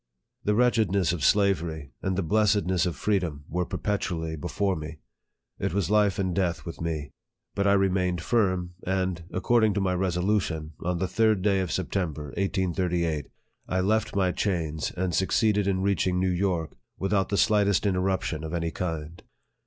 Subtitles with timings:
[0.43, 4.97] The wretchedness of slavery, and the blessed ness of freedom, were perpetually before me.
[5.59, 7.11] It was life and death with me.
[7.53, 11.71] But I remained firm, and, ac cording to my resolution, on the third day of
[11.71, 13.27] Septem ber, 1838,
[13.69, 18.43] I left my chains, and succeeded in reach ing New York without the slightest interruption
[18.43, 19.21] of any kind.